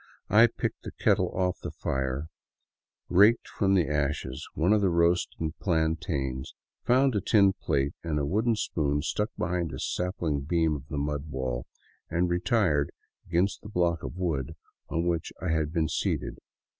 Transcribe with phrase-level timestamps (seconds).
[0.31, 2.25] I picked the kettle off the fire,
[3.07, 8.25] raked from the ashes one of the roasting plantains, found a tin plate and a
[8.25, 11.67] wooden spoon stuck behind a sapling beam of the mud wall,
[12.09, 12.89] and retired
[13.27, 14.55] again to the block of wood
[14.89, 16.39] on which I had been seated.